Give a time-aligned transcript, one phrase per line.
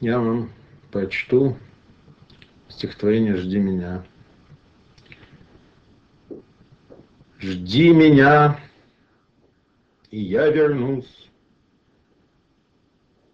[0.00, 0.50] Я вам
[0.90, 1.56] прочту
[2.68, 4.04] стихотворение «Жди меня».
[7.38, 8.58] Жди меня,
[10.10, 11.30] и я вернусь.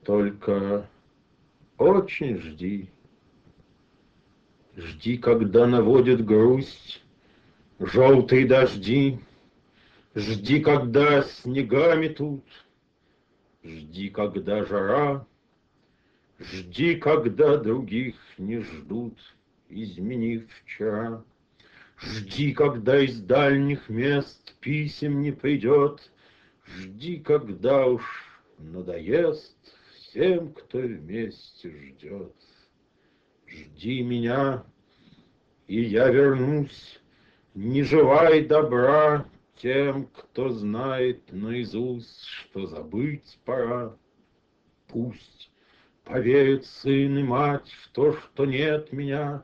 [0.04, 0.88] Только
[1.78, 2.90] очень жди.
[4.76, 7.02] Жди, когда наводит грусть
[7.84, 9.18] Желтые дожди.
[10.14, 12.44] Жди, когда снегами тут.
[13.64, 15.26] Жди, когда жара.
[16.42, 19.16] Жди, когда других не ждут,
[19.68, 21.24] Изменив вчера.
[22.00, 26.10] Жди, когда из дальних мест Писем не придет.
[26.66, 28.02] Жди, когда уж
[28.58, 29.56] надоест
[29.94, 32.34] Всем, кто вместе ждет.
[33.46, 34.64] Жди меня,
[35.68, 37.00] и я вернусь,
[37.54, 43.96] Не желай добра Тем, кто знает наизусть, Что забыть пора.
[44.88, 45.51] Пусть
[46.04, 49.42] Поверит сын и мать в то, что нет меня.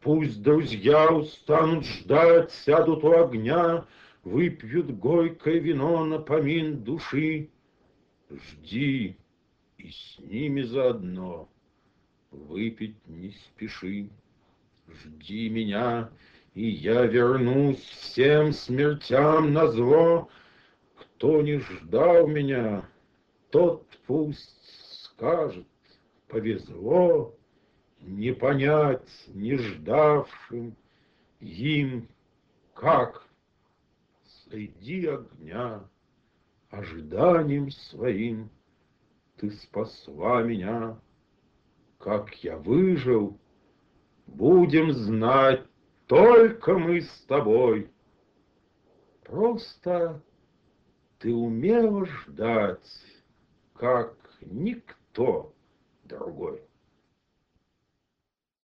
[0.00, 3.86] Пусть друзья устанут ждать, сядут у огня,
[4.24, 7.48] Выпьют горькое вино на помин души.
[8.30, 9.16] Жди,
[9.78, 11.48] и с ними заодно
[12.30, 14.10] выпить не спеши.
[14.86, 16.10] Жди меня,
[16.52, 20.28] и я вернусь всем смертям на зло.
[20.96, 22.86] Кто не ждал меня,
[23.50, 25.66] тот пусть скажет,
[26.28, 27.34] повезло
[28.00, 30.76] Не понять не ждавшим
[31.40, 32.08] им,
[32.74, 33.26] как
[34.24, 35.88] среди огня
[36.70, 38.50] Ожиданием своим
[39.36, 41.00] ты спасла меня.
[41.98, 43.38] Как я выжил,
[44.26, 45.64] будем знать
[46.06, 47.90] только мы с тобой.
[49.24, 50.22] Просто
[51.18, 53.04] ты умела ждать,
[53.74, 55.54] как никто
[56.08, 56.58] they're good.